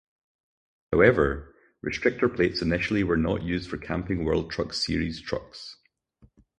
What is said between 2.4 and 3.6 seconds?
initially were not